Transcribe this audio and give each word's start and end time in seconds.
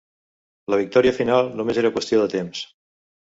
La 0.73 0.79
victòria 0.79 1.15
final 1.17 1.53
només 1.59 1.79
era 1.83 1.93
qüestió 1.99 2.21
de 2.23 2.31
temps. 2.35 2.65